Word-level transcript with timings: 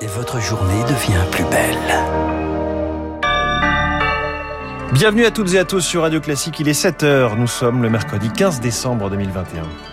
et 0.00 0.06
votre 0.06 0.40
journée 0.40 0.82
devient 0.84 1.24
plus 1.30 1.44
belle. 1.44 1.76
Bienvenue 4.92 5.24
à 5.24 5.30
toutes 5.30 5.54
et 5.54 5.58
à 5.58 5.64
tous 5.64 5.80
sur 5.80 6.02
Radio 6.02 6.20
Classique, 6.20 6.58
il 6.60 6.68
est 6.68 6.84
7h, 6.84 7.36
nous 7.36 7.46
sommes 7.46 7.82
le 7.82 7.90
mercredi 7.90 8.30
15 8.30 8.60
décembre 8.60 9.10
2021 9.10 9.89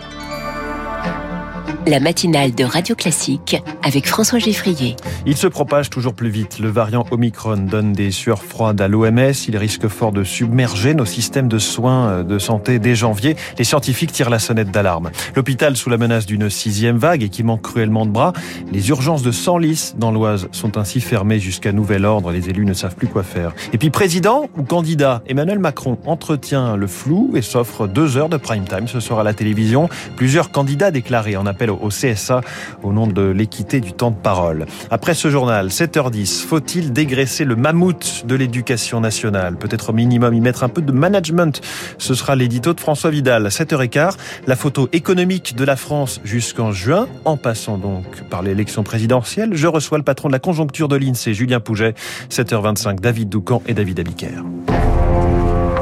la 1.88 2.00
matinale 2.00 2.54
de 2.54 2.64
Radio 2.64 2.94
Classique 2.94 3.56
avec 3.82 4.06
François 4.06 4.38
Geffrier. 4.38 4.96
Il 5.24 5.36
se 5.36 5.46
propage 5.46 5.88
toujours 5.88 6.12
plus 6.14 6.28
vite. 6.28 6.58
Le 6.58 6.68
variant 6.68 7.06
Omicron 7.10 7.56
donne 7.56 7.92
des 7.92 8.10
sueurs 8.10 8.42
froides 8.42 8.80
à 8.80 8.88
l'OMS. 8.88 9.32
Il 9.48 9.56
risque 9.56 9.88
fort 9.88 10.12
de 10.12 10.22
submerger 10.24 10.94
nos 10.94 11.06
systèmes 11.06 11.48
de 11.48 11.58
soins 11.58 12.24
de 12.24 12.38
santé 12.38 12.78
dès 12.78 12.94
janvier. 12.94 13.36
Les 13.58 13.64
scientifiques 13.64 14.12
tirent 14.12 14.30
la 14.30 14.38
sonnette 14.38 14.70
d'alarme. 14.70 15.10
L'hôpital 15.34 15.76
sous 15.76 15.88
la 15.88 15.96
menace 15.96 16.26
d'une 16.26 16.50
sixième 16.50 16.98
vague 16.98 17.22
et 17.22 17.28
qui 17.28 17.42
manque 17.42 17.62
cruellement 17.62 18.04
de 18.04 18.10
bras. 18.10 18.32
Les 18.72 18.90
urgences 18.90 19.22
de 19.22 19.32
Senlis 19.32 19.94
dans 19.96 20.10
l'Oise 20.10 20.48
sont 20.52 20.76
ainsi 20.76 21.00
fermées 21.00 21.40
jusqu'à 21.40 21.72
nouvel 21.72 22.04
ordre. 22.04 22.32
Les 22.32 22.50
élus 22.50 22.66
ne 22.66 22.74
savent 22.74 22.96
plus 22.96 23.08
quoi 23.08 23.22
faire. 23.22 23.52
Et 23.72 23.78
puis 23.78 23.90
président 23.90 24.48
ou 24.56 24.62
candidat, 24.62 25.22
Emmanuel 25.26 25.58
Macron 25.58 25.98
entretient 26.06 26.76
le 26.76 26.86
flou 26.86 27.32
et 27.34 27.42
s'offre 27.42 27.86
deux 27.86 28.16
heures 28.16 28.28
de 28.28 28.36
prime 28.36 28.64
time 28.64 28.88
ce 28.88 29.00
soir 29.00 29.20
à 29.20 29.24
la 29.24 29.34
télévision. 29.34 29.88
Plusieurs 30.16 30.50
candidats 30.50 30.90
déclarés 30.90 31.36
en 31.36 31.46
appel 31.46 31.57
au 31.66 31.88
CSA 31.88 32.40
au 32.82 32.92
nom 32.92 33.06
de 33.06 33.22
l'équité 33.22 33.80
du 33.80 33.92
temps 33.92 34.10
de 34.10 34.16
parole. 34.16 34.66
Après 34.90 35.14
ce 35.14 35.28
journal, 35.28 35.68
7h10, 35.68 36.44
faut-il 36.44 36.92
dégraisser 36.92 37.44
le 37.44 37.56
mammouth 37.56 38.24
de 38.26 38.34
l'éducation 38.34 39.00
nationale? 39.00 39.56
Peut-être 39.56 39.90
au 39.90 39.92
minimum 39.92 40.34
y 40.34 40.40
mettre 40.40 40.62
un 40.62 40.68
peu 40.68 40.82
de 40.82 40.92
management? 40.92 41.60
Ce 41.98 42.14
sera 42.14 42.36
l'édito 42.36 42.72
de 42.72 42.80
François 42.80 43.10
Vidal. 43.10 43.48
7h15, 43.48 44.12
la 44.46 44.56
photo 44.56 44.88
économique 44.92 45.56
de 45.56 45.64
la 45.64 45.76
France 45.76 46.20
jusqu'en 46.24 46.70
juin, 46.72 47.08
en 47.24 47.36
passant 47.36 47.78
donc 47.78 48.22
par 48.30 48.42
l'élection 48.42 48.82
présidentielle. 48.82 49.50
Je 49.54 49.66
reçois 49.66 49.98
le 49.98 50.04
patron 50.04 50.28
de 50.28 50.32
la 50.32 50.38
conjoncture 50.38 50.88
de 50.88 50.96
l'INSEE, 50.96 51.34
Julien 51.34 51.60
Pouget. 51.60 51.94
7h25, 52.30 53.00
David 53.00 53.28
Doucan 53.28 53.62
et 53.66 53.74
David 53.74 54.00
Abiker. 54.00 54.42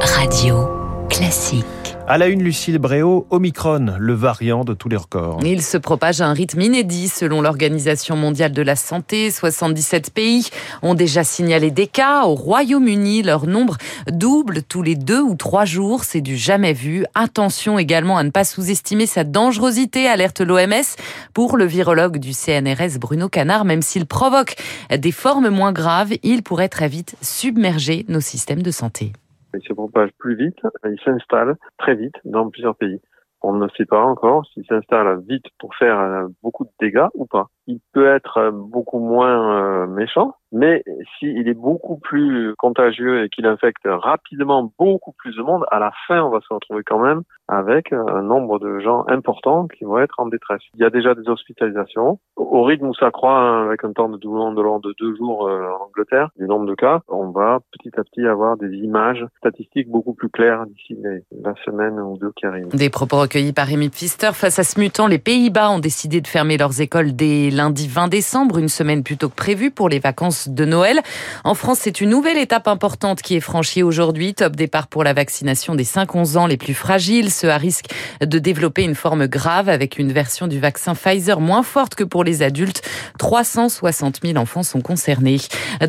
Radio 0.01 0.69
classique. 1.09 1.76
À 2.09 2.17
la 2.17 2.27
une, 2.27 2.41
Lucille 2.41 2.77
Bréau, 2.77 3.27
Omicron, 3.31 3.97
le 3.99 4.13
variant 4.13 4.63
de 4.63 4.73
tous 4.73 4.87
les 4.87 4.95
records. 4.95 5.41
Il 5.43 5.61
se 5.61 5.77
propage 5.77 6.21
à 6.21 6.27
un 6.27 6.31
rythme 6.31 6.61
inédit 6.61 7.09
selon 7.09 7.41
l'Organisation 7.41 8.15
mondiale 8.15 8.53
de 8.53 8.61
la 8.61 8.77
santé. 8.77 9.29
77 9.29 10.11
pays 10.11 10.47
ont 10.81 10.93
déjà 10.93 11.25
signalé 11.25 11.69
des 11.69 11.87
cas. 11.87 12.23
Au 12.23 12.33
Royaume-Uni, 12.33 13.23
leur 13.23 13.45
nombre 13.45 13.75
double 14.09 14.63
tous 14.63 14.83
les 14.83 14.95
deux 14.95 15.19
ou 15.19 15.35
trois 15.35 15.65
jours. 15.65 16.05
C'est 16.05 16.21
du 16.21 16.37
jamais 16.37 16.71
vu. 16.71 17.03
Attention 17.13 17.77
également 17.77 18.17
à 18.17 18.23
ne 18.23 18.29
pas 18.29 18.45
sous-estimer 18.45 19.05
sa 19.05 19.25
dangerosité, 19.25 20.07
alerte 20.07 20.39
l'OMS. 20.39 20.95
Pour 21.33 21.57
le 21.57 21.65
virologue 21.65 22.19
du 22.19 22.31
CNRS, 22.31 22.99
Bruno 23.01 23.27
Canard, 23.27 23.65
même 23.65 23.81
s'il 23.81 24.05
provoque 24.05 24.55
des 24.97 25.11
formes 25.11 25.49
moins 25.49 25.73
graves, 25.73 26.13
il 26.23 26.41
pourrait 26.41 26.69
très 26.69 26.87
vite 26.87 27.17
submerger 27.21 28.05
nos 28.07 28.21
systèmes 28.21 28.61
de 28.61 28.71
santé. 28.71 29.11
Il 29.57 29.67
se 29.67 29.73
propage 29.73 30.11
plus 30.19 30.35
vite, 30.35 30.59
il 30.85 30.99
s'installe 31.03 31.55
très 31.77 31.95
vite 31.95 32.15
dans 32.25 32.49
plusieurs 32.49 32.75
pays. 32.75 33.01
On 33.41 33.53
ne 33.53 33.67
sait 33.69 33.85
pas 33.85 34.03
encore 34.03 34.45
s'il 34.47 34.65
s'installe 34.65 35.21
vite 35.27 35.45
pour 35.59 35.73
faire 35.75 35.99
euh, 35.99 36.27
beaucoup 36.43 36.65
de 36.65 36.69
dégâts 36.79 37.07
ou 37.15 37.25
pas 37.25 37.47
il 37.67 37.79
peut 37.93 38.07
être 38.07 38.37
euh, 38.37 38.51
beaucoup 38.51 38.99
moins 38.99 39.83
euh, 39.83 39.87
méchant, 39.87 40.35
mais 40.51 40.83
s'il 41.19 41.47
est 41.47 41.53
beaucoup 41.53 41.97
plus 41.97 42.55
contagieux 42.57 43.23
et 43.23 43.29
qu'il 43.29 43.45
infecte 43.45 43.83
rapidement 43.85 44.71
beaucoup 44.79 45.13
plus 45.17 45.35
de 45.35 45.41
monde, 45.41 45.65
à 45.71 45.79
la 45.79 45.91
fin, 46.07 46.23
on 46.23 46.29
va 46.29 46.39
se 46.39 46.53
retrouver 46.53 46.83
quand 46.83 46.99
même 46.99 47.23
avec 47.49 47.93
un 47.93 48.21
nombre 48.23 48.59
de 48.59 48.79
gens 48.79 49.05
importants 49.07 49.67
qui 49.67 49.85
vont 49.85 49.99
être 49.99 50.15
en 50.19 50.27
détresse. 50.27 50.61
Il 50.73 50.81
y 50.81 50.85
a 50.85 50.89
déjà 50.89 51.15
des 51.15 51.29
hospitalisations. 51.29 52.19
Au 52.35 52.63
rythme 52.63 52.87
où 52.87 52.93
ça 52.93 53.09
croît, 53.11 53.39
hein, 53.39 53.67
avec 53.67 53.83
un 53.83 53.93
temps 53.93 54.09
de 54.09 54.17
l'ordre 54.25 54.81
de 54.81 54.93
deux 54.99 55.15
jours 55.15 55.47
euh, 55.47 55.63
en 55.79 55.85
Angleterre, 55.85 56.29
du 56.37 56.45
nombre 56.45 56.65
de 56.65 56.75
cas, 56.75 57.01
on 57.07 57.31
va 57.31 57.59
petit 57.71 57.91
à 57.97 58.03
petit 58.03 58.25
avoir 58.25 58.57
des 58.57 58.69
images 58.69 59.25
statistiques 59.37 59.89
beaucoup 59.89 60.13
plus 60.13 60.29
claires 60.29 60.65
d'ici 60.67 60.97
la 61.41 61.53
semaine 61.65 61.99
ou 61.99 62.17
deux 62.17 62.31
qui 62.35 62.45
arrivent. 62.45 62.67
Des 62.69 62.89
propos 62.89 63.17
recueillis 63.21 63.53
par 63.53 63.67
Rémi 63.67 63.89
Pfister. 63.89 64.31
Face 64.33 64.59
à 64.59 64.63
ce 64.63 64.79
mutant, 64.79 65.07
les 65.07 65.19
Pays-Bas 65.19 65.71
ont 65.71 65.79
décidé 65.79 66.21
de 66.21 66.27
fermer 66.27 66.57
leurs 66.57 66.81
écoles 66.81 67.15
dès 67.15 67.49
lundi 67.57 67.87
20 67.87 68.07
décembre, 68.07 68.59
une 68.59 68.69
semaine 68.69 69.01
plus 69.01 69.17
tôt 69.17 69.29
que 69.29 69.35
prévu 69.35 69.71
pour 69.71 69.89
les 69.89 69.97
vacances 69.97 70.47
de 70.47 70.63
Noël. 70.63 71.01
En 71.43 71.55
France, 71.55 71.79
c'est 71.81 72.01
une 72.01 72.11
nouvelle 72.11 72.37
étape 72.37 72.67
importante 72.67 73.23
qui 73.23 73.35
est 73.35 73.41
franchie 73.41 73.81
aujourd'hui. 73.81 74.35
Top 74.35 74.55
départ 74.55 74.85
pour 74.85 75.03
la 75.03 75.13
vaccination 75.13 75.73
des 75.73 75.83
5-11 75.83 76.37
ans 76.37 76.45
les 76.45 76.57
plus 76.57 76.75
fragiles, 76.75 77.31
ceux 77.31 77.49
à 77.49 77.57
risque 77.57 77.87
de 78.21 78.37
développer 78.37 78.83
une 78.83 78.93
forme 78.93 79.25
grave 79.25 79.69
avec 79.69 79.97
une 79.97 80.11
version 80.11 80.45
du 80.47 80.59
vaccin 80.59 80.93
Pfizer 80.93 81.39
moins 81.39 81.63
forte 81.63 81.95
que 81.95 82.03
pour 82.03 82.23
les 82.23 82.43
adultes. 82.43 82.83
360 83.17 84.19
000 84.23 84.37
enfants 84.37 84.61
sont 84.61 84.81
concernés. 84.81 85.37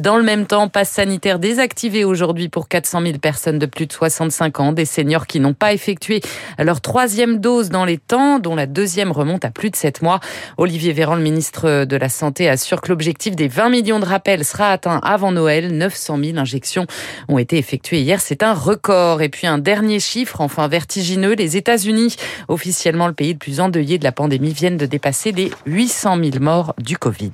Dans 0.01 0.17
le 0.17 0.23
même 0.23 0.47
temps, 0.47 0.69
passe 0.69 0.89
sanitaire 0.89 1.39
désactivé 1.39 2.05
aujourd'hui 2.05 2.49
pour 2.49 2.69
400 2.69 3.03
000 3.03 3.19
personnes 3.19 3.59
de 3.59 3.67
plus 3.67 3.87
de 3.87 3.93
65 3.93 4.61
ans, 4.61 4.73
des 4.73 4.87
seniors 4.87 5.27
qui 5.27 5.39
n'ont 5.39 5.53
pas 5.53 5.75
effectué 5.75 6.23
leur 6.59 6.81
troisième 6.81 7.39
dose 7.39 7.69
dans 7.69 7.85
les 7.85 7.99
temps, 7.99 8.39
dont 8.39 8.55
la 8.55 8.67
deuxième 8.67 9.13
remonte 9.13 9.45
à 9.45 9.51
plus 9.51 9.69
de 9.69 9.77
7 9.77 10.01
mois. 10.01 10.21
Olivier 10.57 10.95
Véran, 10.95 11.15
le 11.15 11.23
ministre 11.23 11.58
de 11.67 11.97
la 11.97 12.09
Santé 12.09 12.49
assure 12.49 12.81
que 12.81 12.89
l'objectif 12.89 13.37
des 13.37 13.49
20 13.49 13.71
millions 13.71 14.01
de 14.01 14.05
rappels 14.05 14.45
sera 14.45 14.71
atteint 14.73 15.01
avant 15.03 15.33
Noël. 15.33 15.77
900 15.77 16.19
000 16.23 16.39
injections 16.39 16.87
ont 17.29 17.39
été 17.39 17.59
effectuées 17.59 18.01
hier. 18.01 18.21
C'est 18.21 18.43
un 18.43 18.55
record. 18.55 19.23
Et 19.23 19.29
puis 19.29 19.47
un 19.47 19.59
dernier 19.59 20.01
chiffre, 20.01 20.41
enfin 20.41 20.69
vertigineux. 20.69 21.35
Les 21.35 21.57
États-Unis, 21.57 22.17
officiellement 22.49 23.07
le 23.07 23.13
pays 23.13 23.33
le 23.33 23.39
plus 23.39 23.61
endeuillé 23.61 23.99
de 23.99 24.05
la 24.05 24.13
pandémie, 24.13 24.53
viennent 24.53 24.77
de 24.77 24.87
dépasser 24.87 25.33
les 25.33 25.51
800 25.67 26.17
000 26.23 26.31
morts 26.41 26.75
du 26.79 26.97
Covid. 26.97 27.33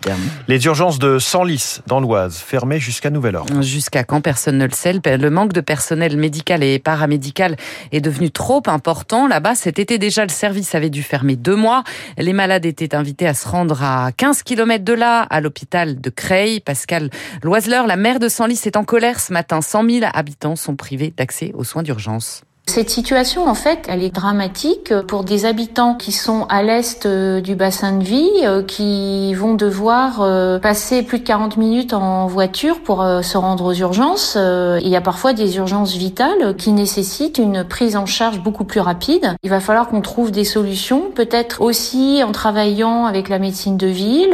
Les 0.48 0.64
urgences 0.66 0.98
de 0.98 1.18
Senlis, 1.18 1.80
dans 1.86 2.00
l'Oise, 2.00 2.36
fermées 2.38 2.78
jusqu'à 2.78 3.10
nouvel 3.10 3.36
ordre. 3.36 3.62
Jusqu'à 3.62 4.04
quand 4.04 4.20
personne 4.20 4.58
ne 4.58 4.64
le 4.64 4.72
sait. 4.72 4.92
Le 4.92 5.30
manque 5.30 5.52
de 5.52 5.60
personnel 5.60 6.16
médical 6.16 6.62
et 6.62 6.78
paramédical 6.78 7.56
est 7.92 8.00
devenu 8.00 8.30
trop 8.30 8.62
important. 8.66 9.26
Là-bas, 9.26 9.54
cet 9.54 9.78
été 9.78 9.98
déjà, 9.98 10.22
le 10.22 10.30
service 10.30 10.74
avait 10.74 10.90
dû 10.90 11.02
fermer 11.02 11.36
deux 11.36 11.56
mois. 11.56 11.84
Les 12.18 12.32
malades 12.32 12.66
étaient 12.66 12.94
invités 12.94 13.26
à 13.26 13.34
se 13.34 13.48
rendre 13.48 13.82
à 13.82 14.12
15 14.16 14.42
km 14.42 14.84
de 14.84 14.92
là, 14.92 15.22
à 15.22 15.40
l'hôpital 15.40 16.00
de 16.00 16.10
Creil. 16.10 16.60
Pascal 16.60 17.10
Loiseleur, 17.42 17.86
la 17.86 17.96
maire 17.96 18.18
de 18.18 18.28
Senlis, 18.28 18.60
est 18.66 18.76
en 18.76 18.84
colère 18.84 19.20
ce 19.20 19.32
matin. 19.32 19.60
100 19.60 19.88
000 19.88 20.06
habitants 20.12 20.56
sont 20.56 20.76
privés 20.76 21.12
d'accès 21.16 21.52
aux 21.54 21.64
soins 21.64 21.82
d'urgence. 21.82 22.42
Cette 22.66 22.90
situation, 22.90 23.46
en 23.46 23.54
fait, 23.54 23.86
elle 23.88 24.02
est 24.02 24.12
dramatique 24.12 24.92
pour 25.06 25.22
des 25.22 25.44
habitants 25.44 25.94
qui 25.94 26.10
sont 26.10 26.46
à 26.48 26.62
l'est 26.62 27.06
euh, 27.06 27.40
du 27.40 27.54
bassin 27.54 27.92
de 27.92 28.02
vie, 28.02 28.30
euh, 28.42 28.64
qui 28.64 29.32
vont 29.34 29.54
devoir 29.54 30.22
euh, 30.22 30.58
passer 30.58 31.02
plus 31.02 31.20
de 31.20 31.24
40 31.24 31.56
minutes 31.56 31.92
en 31.92 32.26
voiture 32.26 32.80
pour 32.80 33.06
se 33.22 33.36
rendre 33.38 33.66
aux 33.66 33.74
urgences. 33.74 34.36
Il 34.36 34.88
y 34.88 34.96
a 34.96 35.00
parfois 35.00 35.34
des 35.34 35.56
urgences 35.58 35.94
vitales 35.94 36.56
qui 36.56 36.72
nécessitent 36.72 37.38
une 37.38 37.64
prise 37.64 37.96
en 37.96 38.06
charge 38.06 38.40
beaucoup 38.40 38.64
plus 38.64 38.80
rapide. 38.80 39.36
Il 39.42 39.50
va 39.50 39.60
falloir 39.60 39.88
qu'on 39.88 40.00
trouve 40.00 40.32
des 40.32 40.44
solutions, 40.44 41.12
peut-être 41.14 41.60
aussi 41.60 42.22
en 42.26 42.32
travaillant 42.32 43.04
avec 43.04 43.28
la 43.28 43.38
médecine 43.38 43.76
de 43.76 43.86
ville, 43.86 44.30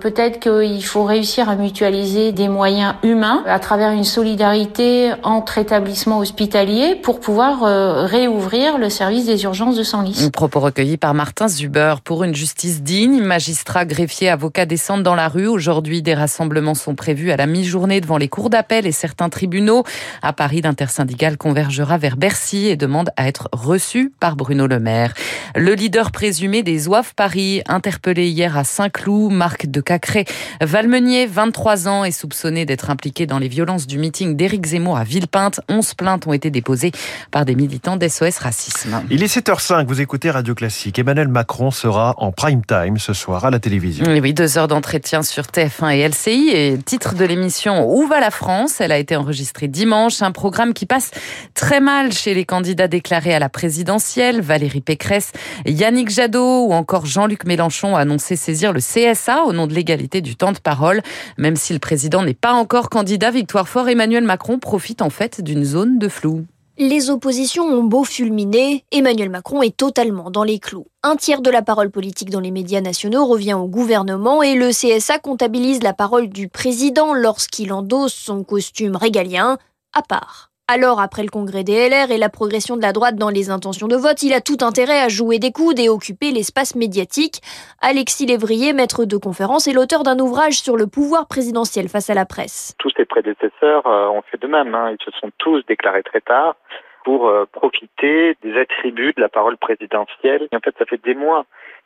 peut-être 0.00 0.40
qu'il 0.40 0.84
faut 0.84 1.04
réussir 1.04 1.48
à 1.48 1.54
mutualiser 1.54 2.32
des 2.32 2.48
moyens 2.48 2.94
humains 3.02 3.42
à 3.46 3.58
travers 3.58 3.90
une 3.90 4.04
solidarité 4.04 5.12
entre 5.22 5.58
établissements 5.58 6.18
hospitaliers 6.18 6.94
pour 6.96 7.20
pouvoir 7.20 7.64
euh, 7.74 8.06
réouvrir 8.06 8.78
le 8.78 8.88
service 8.88 9.26
des 9.26 9.42
urgences 9.42 9.76
de 9.76 9.82
Senlis. 9.82 10.30
Propos 10.32 10.60
recueilli 10.60 10.96
par 10.96 11.12
Martin 11.12 11.48
Zuber. 11.48 11.96
Pour 12.04 12.22
une 12.22 12.34
justice 12.34 12.82
digne, 12.82 13.20
magistrats, 13.20 13.84
greffiers, 13.84 14.28
avocats 14.28 14.64
descendent 14.64 15.02
dans 15.02 15.16
la 15.16 15.28
rue. 15.28 15.48
Aujourd'hui, 15.48 16.00
des 16.00 16.14
rassemblements 16.14 16.74
sont 16.74 16.94
prévus 16.94 17.32
à 17.32 17.36
la 17.36 17.46
mi-journée 17.46 18.00
devant 18.00 18.16
les 18.16 18.28
cours 18.28 18.48
d'appel 18.48 18.86
et 18.86 18.92
certains 18.92 19.28
tribunaux. 19.28 19.82
À 20.22 20.32
Paris, 20.32 20.60
l'intersyndicale 20.62 21.36
convergera 21.36 21.98
vers 21.98 22.16
Bercy 22.16 22.68
et 22.68 22.76
demande 22.76 23.10
à 23.16 23.26
être 23.26 23.48
reçu 23.52 24.12
par 24.20 24.36
Bruno 24.36 24.68
Le 24.68 24.78
Maire. 24.78 25.12
Le 25.56 25.74
leader 25.74 26.12
présumé 26.12 26.62
des 26.62 26.86
OIF 26.86 27.12
Paris, 27.14 27.62
interpellé 27.66 28.28
hier 28.28 28.56
à 28.56 28.62
Saint-Cloud, 28.62 29.32
Marc 29.32 29.66
de 29.66 29.80
Cacré, 29.80 30.26
Valmenier, 30.60 31.26
23 31.26 31.88
ans, 31.88 32.04
est 32.04 32.12
soupçonné 32.12 32.66
d'être 32.66 32.90
impliqué 32.90 33.26
dans 33.26 33.40
les 33.40 33.48
violences 33.48 33.88
du 33.88 33.98
meeting 33.98 34.36
d'Éric 34.36 34.66
Zemmour 34.66 34.96
à 34.96 35.04
Villepinte. 35.04 35.60
11 35.68 35.94
plaintes 35.94 36.26
ont 36.28 36.32
été 36.32 36.50
déposées 36.50 36.92
par 37.30 37.44
des 37.44 37.63
militant 37.64 37.96
d'SOS 37.96 38.40
Racisme. 38.40 39.02
Il 39.10 39.22
est 39.22 39.34
7h05, 39.34 39.86
vous 39.86 40.02
écoutez 40.02 40.30
Radio 40.30 40.54
Classique. 40.54 40.98
Emmanuel 40.98 41.28
Macron 41.28 41.70
sera 41.70 42.14
en 42.18 42.30
prime 42.30 42.62
time 42.62 42.98
ce 42.98 43.14
soir 43.14 43.46
à 43.46 43.50
la 43.50 43.58
télévision. 43.58 44.04
Oui, 44.06 44.34
deux 44.34 44.58
heures 44.58 44.68
d'entretien 44.68 45.22
sur 45.22 45.44
TF1 45.44 45.96
et 45.96 46.06
LCI. 46.06 46.50
Et 46.52 46.78
titre 46.78 47.14
de 47.14 47.24
l'émission 47.24 47.90
Où 47.90 48.06
va 48.06 48.20
la 48.20 48.30
France? 48.30 48.82
Elle 48.82 48.92
a 48.92 48.98
été 48.98 49.16
enregistrée 49.16 49.66
dimanche. 49.66 50.20
Un 50.20 50.30
programme 50.30 50.74
qui 50.74 50.84
passe 50.84 51.10
très 51.54 51.80
mal 51.80 52.12
chez 52.12 52.34
les 52.34 52.44
candidats 52.44 52.86
déclarés 52.86 53.32
à 53.32 53.38
la 53.38 53.48
présidentielle. 53.48 54.42
Valérie 54.42 54.82
Pécresse, 54.82 55.32
Yannick 55.64 56.10
Jadot 56.10 56.66
ou 56.66 56.74
encore 56.74 57.06
Jean-Luc 57.06 57.46
Mélenchon 57.46 57.94
ont 57.94 57.96
annoncé 57.96 58.36
saisir 58.36 58.74
le 58.74 58.80
CSA 58.80 59.44
au 59.44 59.54
nom 59.54 59.66
de 59.66 59.72
l'égalité 59.72 60.20
du 60.20 60.36
temps 60.36 60.52
de 60.52 60.58
parole. 60.58 61.00
Même 61.38 61.56
si 61.56 61.72
le 61.72 61.78
président 61.78 62.22
n'est 62.22 62.34
pas 62.34 62.52
encore 62.52 62.90
candidat, 62.90 63.30
Victoire 63.30 63.68
Fort, 63.68 63.88
Emmanuel 63.88 64.24
Macron 64.24 64.58
profite 64.58 65.00
en 65.00 65.10
fait 65.10 65.40
d'une 65.40 65.64
zone 65.64 65.98
de 65.98 66.08
flou. 66.08 66.44
Les 66.76 67.08
oppositions 67.08 67.66
ont 67.66 67.84
beau 67.84 68.02
fulminer, 68.02 68.84
Emmanuel 68.90 69.30
Macron 69.30 69.62
est 69.62 69.76
totalement 69.76 70.28
dans 70.32 70.42
les 70.42 70.58
clous. 70.58 70.88
Un 71.04 71.14
tiers 71.14 71.40
de 71.40 71.50
la 71.50 71.62
parole 71.62 71.92
politique 71.92 72.30
dans 72.30 72.40
les 72.40 72.50
médias 72.50 72.80
nationaux 72.80 73.26
revient 73.26 73.54
au 73.54 73.68
gouvernement 73.68 74.42
et 74.42 74.56
le 74.56 74.70
CSA 74.70 75.20
comptabilise 75.20 75.84
la 75.84 75.92
parole 75.92 76.28
du 76.28 76.48
président 76.48 77.14
lorsqu'il 77.14 77.72
endosse 77.72 78.14
son 78.14 78.42
costume 78.42 78.96
régalien, 78.96 79.56
à 79.92 80.02
part. 80.02 80.53
Alors, 80.66 80.98
après 80.98 81.22
le 81.22 81.28
congrès 81.28 81.62
des 81.62 81.90
LR 81.90 82.10
et 82.10 82.16
la 82.16 82.30
progression 82.30 82.78
de 82.78 82.80
la 82.80 82.94
droite 82.94 83.16
dans 83.16 83.28
les 83.28 83.50
intentions 83.50 83.86
de 83.86 83.96
vote, 83.96 84.22
il 84.22 84.32
a 84.32 84.40
tout 84.40 84.64
intérêt 84.64 84.98
à 84.98 85.08
jouer 85.08 85.38
des 85.38 85.52
coudes 85.52 85.78
et 85.78 85.90
occuper 85.90 86.30
l'espace 86.30 86.74
médiatique. 86.74 87.42
Alexis 87.82 88.24
Lévrier, 88.24 88.72
maître 88.72 89.04
de 89.04 89.18
conférence, 89.18 89.68
est 89.68 89.74
l'auteur 89.74 90.04
d'un 90.04 90.18
ouvrage 90.18 90.54
sur 90.54 90.78
le 90.78 90.86
pouvoir 90.86 91.28
présidentiel 91.28 91.90
face 91.90 92.08
à 92.08 92.14
la 92.14 92.24
presse. 92.24 92.74
Tous 92.78 92.88
ses 92.96 93.04
prédécesseurs 93.04 93.86
euh, 93.86 94.08
ont 94.08 94.22
fait 94.22 94.40
de 94.40 94.46
même. 94.46 94.74
Hein. 94.74 94.96
Ils 94.98 95.04
se 95.04 95.10
sont 95.20 95.30
tous 95.36 95.62
déclarés 95.66 96.02
très 96.02 96.22
tard 96.22 96.56
pour 97.04 97.28
euh, 97.28 97.44
profiter 97.52 98.34
des 98.42 98.58
attributs 98.58 99.12
de 99.14 99.20
la 99.20 99.28
parole 99.28 99.58
présidentielle. 99.58 100.48
En 100.54 100.60
fait, 100.60 100.74
ça 100.78 100.86
fait 100.86 101.02
des 101.04 101.14
mois 101.14 101.44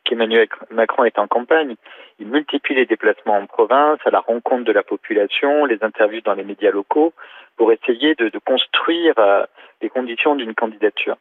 qu'Emmanuel 0.08 0.48
Macron 0.70 1.04
est 1.04 1.18
en 1.18 1.28
campagne. 1.28 1.76
Il 2.18 2.26
multiplie 2.26 2.74
les 2.74 2.86
déplacements 2.86 3.36
en 3.36 3.46
province, 3.46 4.00
à 4.04 4.10
la 4.10 4.20
rencontre 4.20 4.64
de 4.64 4.72
la 4.72 4.82
population, 4.82 5.66
les 5.66 5.78
interviews 5.82 6.22
dans 6.22 6.34
les 6.34 6.44
médias 6.44 6.70
locaux, 6.70 7.12
pour 7.56 7.72
essayer 7.72 8.14
de, 8.14 8.30
construire 8.44 9.14
euh, 9.18 9.44
les 9.82 9.90
conditions 9.90 10.34
d'une 10.34 10.54
candidature. 10.54 11.16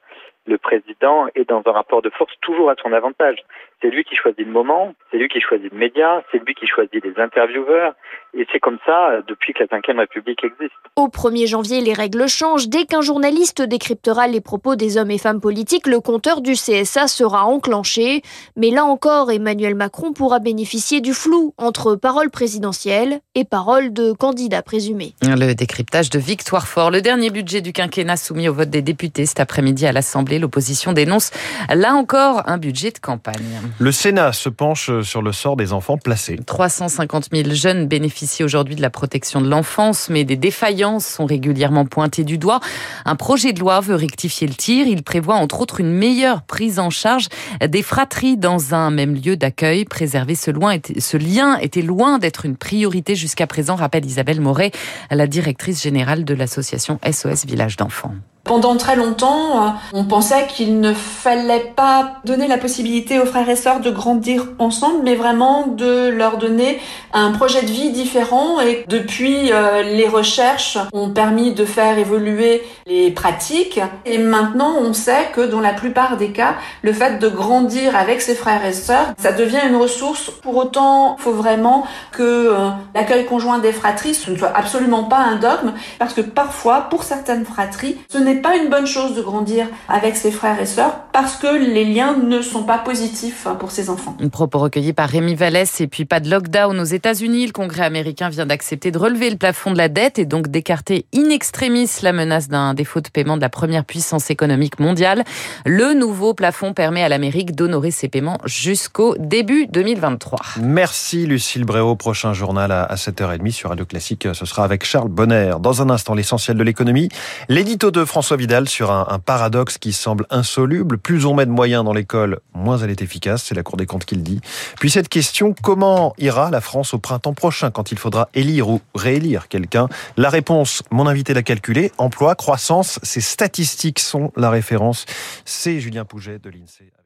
Le 0.45 0.57
président 0.57 1.27
est 1.35 1.49
dans 1.49 1.61
un 1.65 1.71
rapport 1.71 2.01
de 2.01 2.09
force 2.09 2.33
toujours 2.41 2.69
à 2.69 2.75
son 2.81 2.93
avantage. 2.93 3.43
C'est 3.81 3.89
lui 3.89 4.03
qui 4.03 4.15
choisit 4.15 4.45
le 4.45 4.51
moment, 4.51 4.93
c'est 5.11 5.17
lui 5.17 5.27
qui 5.27 5.39
choisit 5.39 5.71
le 5.71 5.77
média, 5.77 6.23
c'est 6.31 6.43
lui 6.43 6.55
qui 6.55 6.65
choisit 6.65 7.03
les 7.03 7.13
intervieweurs, 7.21 7.93
et 8.33 8.45
c'est 8.51 8.59
comme 8.59 8.77
ça 8.85 9.09
euh, 9.09 9.21
depuis 9.27 9.53
que 9.53 9.59
la 9.59 9.65
Ve 9.65 9.97
République 9.99 10.43
existe. 10.43 10.73
Au 10.95 11.07
1er 11.07 11.47
janvier, 11.47 11.81
les 11.81 11.93
règles 11.93 12.27
changent. 12.27 12.69
Dès 12.69 12.85
qu'un 12.85 13.01
journaliste 13.01 13.61
décryptera 13.61 14.27
les 14.27 14.41
propos 14.41 14.75
des 14.75 14.97
hommes 14.97 15.11
et 15.11 15.17
femmes 15.17 15.41
politiques, 15.41 15.87
le 15.87 15.99
compteur 15.99 16.41
du 16.41 16.53
CSA 16.53 17.07
sera 17.07 17.45
enclenché. 17.45 18.21
Mais 18.55 18.69
là 18.69 18.83
encore, 18.83 19.31
Emmanuel 19.31 19.75
Macron 19.75 20.13
pourra 20.13 20.39
bénéficier 20.39 21.01
du 21.01 21.13
flou 21.13 21.53
entre 21.57 21.95
paroles 21.95 22.29
présidentielles 22.29 23.19
et 23.35 23.45
paroles 23.45 23.93
de 23.93 24.11
candidats 24.11 24.61
présumés. 24.61 25.13
Le 25.21 25.53
décryptage 25.53 26.09
de 26.09 26.19
Victoire 26.19 26.67
Fort, 26.67 26.91
le 26.91 27.01
dernier 27.01 27.29
budget 27.29 27.61
du 27.61 27.73
quinquennat 27.73 28.17
soumis 28.17 28.49
au 28.49 28.53
vote 28.53 28.69
des 28.69 28.81
députés 28.81 29.25
cet 29.25 29.39
après-midi 29.39 29.85
à 29.85 29.91
l'Assemblée. 29.91 30.39
L'opposition 30.39 30.93
dénonce 30.93 31.31
là 31.73 31.93
encore 31.93 32.43
un 32.47 32.57
budget 32.57 32.91
de 32.91 32.99
campagne. 32.99 33.66
Le 33.79 33.91
Sénat 33.91 34.33
se 34.33 34.49
penche 34.49 35.01
sur 35.01 35.21
le 35.21 35.31
sort 35.31 35.55
des 35.55 35.73
enfants 35.73 35.97
placés. 35.97 36.37
350 36.45 37.29
000 37.33 37.49
jeunes 37.51 37.87
bénéficient 37.87 38.43
aujourd'hui 38.43 38.75
de 38.75 38.81
la 38.81 38.89
protection 38.89 39.41
de 39.41 39.49
l'enfance, 39.49 40.09
mais 40.09 40.23
des 40.23 40.35
défaillances 40.35 41.05
sont 41.05 41.25
régulièrement 41.25 41.85
pointées 41.85 42.23
du 42.23 42.37
doigt. 42.37 42.59
Un 43.05 43.15
projet 43.15 43.53
de 43.53 43.59
loi 43.59 43.79
veut 43.79 43.95
rectifier 43.95 44.47
le 44.47 44.53
tir. 44.53 44.87
Il 44.87 45.03
prévoit 45.03 45.35
entre 45.35 45.61
autres 45.61 45.79
une 45.79 45.91
meilleure 45.91 46.43
prise 46.43 46.79
en 46.79 46.89
charge 46.89 47.27
des 47.65 47.83
fratries 47.83 48.37
dans 48.37 48.73
un 48.73 48.91
même 48.91 49.15
lieu 49.15 49.37
d'accueil. 49.37 49.85
Préserver 49.85 50.35
ce, 50.35 50.51
ce 50.99 51.17
lien 51.17 51.57
était 51.57 51.81
loin 51.81 52.19
d'être 52.19 52.45
une 52.45 52.57
priorité 52.57 53.15
jusqu'à 53.15 53.47
présent, 53.47 53.75
rappelle 53.75 54.05
Isabelle 54.05 54.41
Moret, 54.41 54.71
la 55.11 55.27
directrice 55.27 55.81
générale 55.81 56.25
de 56.25 56.33
l'association 56.33 56.99
SOS 57.09 57.45
Village 57.45 57.77
d'enfants. 57.77 58.13
Pendant 58.47 58.77
très 58.77 58.95
longtemps, 58.95 59.67
euh, 59.67 59.69
on 59.91 60.05
pensait 60.05 60.47
qu'il 60.47 60.79
ne 60.79 60.93
fallait 60.93 61.73
pas 61.75 62.13
donner 62.23 62.47
la 62.47 62.57
possibilité 62.57 63.19
aux 63.19 63.25
frères 63.25 63.49
et 63.49 63.57
sœurs 63.57 63.81
de 63.81 63.91
grandir 63.91 64.47
ensemble, 64.57 65.01
mais 65.03 65.15
vraiment 65.15 65.67
de 65.67 66.07
leur 66.07 66.37
donner 66.37 66.79
un 67.11 67.31
projet 67.31 67.61
de 67.63 67.67
vie 67.67 67.91
différent. 67.91 68.61
Et 68.61 68.85
depuis, 68.87 69.51
euh, 69.51 69.83
les 69.83 70.07
recherches 70.07 70.77
ont 70.93 71.09
permis 71.09 71.53
de 71.53 71.65
faire 71.65 71.97
évoluer 71.97 72.63
les 72.85 73.11
pratiques. 73.11 73.81
Et 74.05 74.17
maintenant, 74.17 74.75
on 74.81 74.93
sait 74.93 75.27
que 75.33 75.41
dans 75.41 75.59
la 75.59 75.73
plupart 75.73 76.15
des 76.15 76.29
cas, 76.29 76.55
le 76.83 76.93
fait 76.93 77.19
de 77.19 77.27
grandir 77.27 77.97
avec 77.97 78.21
ses 78.21 78.35
frères 78.35 78.65
et 78.65 78.71
sœurs, 78.71 79.07
ça 79.17 79.33
devient 79.33 79.61
une 79.67 79.75
ressource. 79.75 80.31
Pour 80.41 80.55
autant, 80.55 81.17
il 81.19 81.23
faut 81.23 81.33
vraiment 81.33 81.85
que 82.13 82.23
euh, 82.23 82.69
l'accueil 82.95 83.25
conjoint 83.25 83.59
des 83.59 83.73
fratries, 83.73 84.15
ce 84.15 84.31
ne 84.31 84.37
soit 84.37 84.53
absolument 84.55 85.03
pas 85.03 85.17
un 85.17 85.35
dogme, 85.35 85.73
parce 85.99 86.13
que 86.13 86.21
parfois, 86.21 86.87
pour 86.89 87.03
certaines 87.03 87.43
fratries, 87.43 87.97
ce 88.09 88.17
n'est 88.17 88.36
pas 88.41 88.55
une 88.55 88.69
bonne 88.69 88.87
chose 88.87 89.15
de 89.15 89.21
grandir 89.21 89.67
avec 89.87 90.15
ses 90.15 90.31
frères 90.31 90.59
et 90.59 90.65
sœurs 90.65 90.95
parce 91.13 91.35
que 91.35 91.47
les 91.47 91.85
liens 91.85 92.15
ne 92.15 92.41
sont 92.41 92.63
pas 92.63 92.77
positifs 92.77 93.47
pour 93.59 93.71
ses 93.71 93.89
enfants. 93.89 94.15
Un 94.21 94.29
propos 94.29 94.59
recueilli 94.59 94.93
par 94.93 95.09
Rémi 95.09 95.35
Vallès 95.35 95.81
et 95.81 95.87
puis 95.87 96.05
pas 96.05 96.19
de 96.19 96.29
lockdown 96.29 96.79
aux 96.79 96.83
États-Unis. 96.83 97.47
Le 97.47 97.51
Congrès 97.51 97.83
américain 97.83 98.29
vient 98.29 98.45
d'accepter 98.45 98.91
de 98.91 98.97
relever 98.97 99.29
le 99.29 99.37
plafond 99.37 99.71
de 99.71 99.77
la 99.77 99.89
dette 99.89 100.19
et 100.19 100.25
donc 100.25 100.47
d'écarter 100.47 101.05
in 101.15 101.29
extremis 101.29 101.89
la 102.01 102.13
menace 102.13 102.47
d'un 102.47 102.73
défaut 102.73 103.01
de 103.01 103.09
paiement 103.09 103.37
de 103.37 103.41
la 103.41 103.49
première 103.49 103.85
puissance 103.85 104.29
économique 104.29 104.79
mondiale. 104.79 105.23
Le 105.65 105.93
nouveau 105.93 106.33
plafond 106.33 106.73
permet 106.73 107.03
à 107.03 107.09
l'Amérique 107.09 107.55
d'honorer 107.55 107.91
ses 107.91 108.07
paiements 108.07 108.37
jusqu'au 108.45 109.15
début 109.17 109.67
2023. 109.67 110.39
Merci 110.61 111.25
Lucille 111.25 111.65
Bréau. 111.65 111.95
Prochain 111.95 112.33
journal 112.33 112.71
à 112.71 112.95
7h30 112.95 113.51
sur 113.51 113.69
Radio 113.69 113.85
Classique. 113.85 114.27
Ce 114.33 114.45
sera 114.45 114.63
avec 114.63 114.83
Charles 114.83 115.09
Bonner. 115.09 115.55
Dans 115.59 115.81
un 115.81 115.89
instant, 115.89 116.13
l'essentiel 116.13 116.57
de 116.57 116.63
l'économie. 116.63 117.09
L'édito 117.49 117.91
de 117.91 118.03
France 118.05 118.16
François 118.17 118.37
Vidal 118.37 118.67
sur 118.67 118.89
un, 118.89 119.19
paradoxe 119.19 119.77
qui 119.77 119.93
semble 119.93 120.25
insoluble. 120.31 120.97
Plus 120.97 121.27
on 121.27 121.35
met 121.35 121.45
de 121.45 121.51
moyens 121.51 121.85
dans 121.85 121.93
l'école, 121.93 122.39
moins 122.55 122.79
elle 122.79 122.89
est 122.89 123.03
efficace. 123.03 123.43
C'est 123.43 123.53
la 123.53 123.61
Cour 123.61 123.77
des 123.77 123.85
comptes 123.85 124.05
qui 124.05 124.15
le 124.15 124.23
dit. 124.23 124.41
Puis 124.79 124.89
cette 124.89 125.07
question, 125.07 125.53
comment 125.53 126.15
ira 126.17 126.49
la 126.49 126.59
France 126.59 126.95
au 126.95 126.97
printemps 126.97 127.35
prochain 127.35 127.69
quand 127.69 127.91
il 127.91 127.99
faudra 127.99 128.29
élire 128.33 128.69
ou 128.69 128.81
réélire 128.95 129.49
quelqu'un? 129.49 129.87
La 130.17 130.31
réponse, 130.31 130.81
mon 130.89 131.05
invité 131.05 131.35
l'a 131.35 131.43
calculé. 131.43 131.91
Emploi, 131.99 132.33
croissance, 132.33 132.99
ces 133.03 133.21
statistiques 133.21 133.99
sont 133.99 134.31
la 134.35 134.49
référence. 134.49 135.05
C'est 135.45 135.79
Julien 135.79 136.03
Pouget 136.03 136.39
de 136.39 136.49
l'INSEE. 136.49 136.96